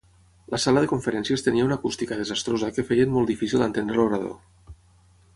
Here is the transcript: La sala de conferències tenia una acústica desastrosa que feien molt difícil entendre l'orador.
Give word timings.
La 0.53 0.59
sala 0.61 0.81
de 0.83 0.87
conferències 0.91 1.43
tenia 1.47 1.65
una 1.67 1.75
acústica 1.81 2.17
desastrosa 2.21 2.69
que 2.77 2.85
feien 2.87 3.11
molt 3.17 3.33
difícil 3.33 3.65
entendre 3.67 3.99
l'orador. 4.01 4.33